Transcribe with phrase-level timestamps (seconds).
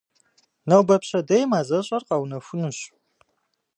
[0.69, 2.79] Нобэ-пщэдей мазэщӏэр къэунэхунущ.